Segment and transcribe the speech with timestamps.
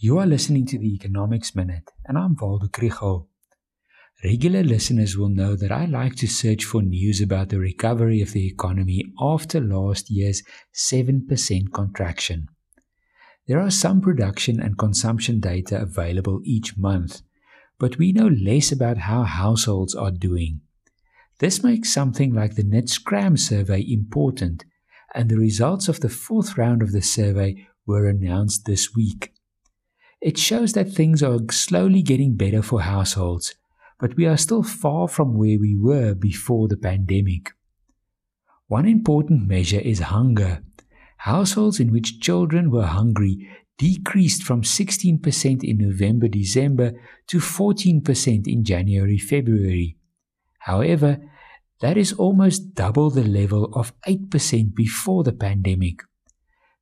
[0.00, 3.26] You are listening to the Economics Minute, and I'm Waldo Krugell.
[4.22, 8.30] Regular listeners will know that I like to search for news about the recovery of
[8.30, 12.46] the economy after last year's 7% contraction.
[13.48, 17.22] There are some production and consumption data available each month,
[17.80, 20.60] but we know less about how households are doing.
[21.40, 24.64] This makes something like the NIDS-CRAM survey important,
[25.12, 29.32] and the results of the fourth round of the survey were announced this week.
[30.20, 33.54] It shows that things are slowly getting better for households,
[34.00, 37.52] but we are still far from where we were before the pandemic.
[38.66, 40.62] One important measure is hunger.
[41.18, 43.48] Households in which children were hungry
[43.78, 46.92] decreased from 16% in November December
[47.28, 49.96] to 14% in January February.
[50.58, 51.20] However,
[51.80, 56.02] that is almost double the level of 8% before the pandemic.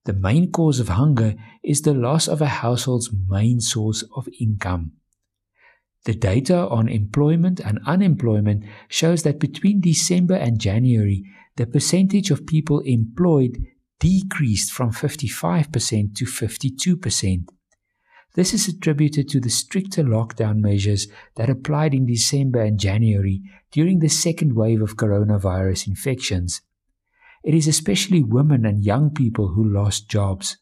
[0.06, 1.34] The main cause of hunger
[1.64, 4.92] is the loss of a household's main source of income.
[6.04, 11.24] The data on employment and unemployment shows that between December and January,
[11.56, 13.58] the percentage of people employed
[13.98, 17.48] decreased from 55% to 52%.
[18.34, 23.98] This is attributed to the stricter lockdown measures that applied in December and January during
[23.98, 26.60] the second wave of coronavirus infections.
[27.44, 30.56] It is especially women and young people who lost jobs.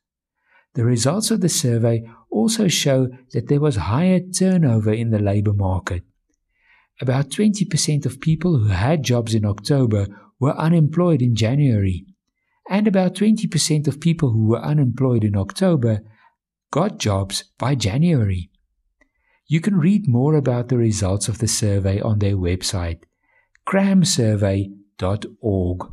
[0.74, 5.52] The results of the survey also show that there was higher turnover in the labor
[5.52, 6.02] market.
[7.00, 10.06] About 20% of people who had jobs in October
[10.40, 12.06] were unemployed in January,
[12.68, 16.00] and about 20% of people who were unemployed in October
[16.70, 18.50] got jobs by January.
[19.46, 23.02] You can read more about the results of the survey on their website,
[23.68, 25.92] cramsurvey.org.